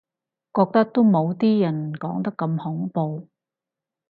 [0.55, 3.27] 覺得都冇啲人講得咁恐怖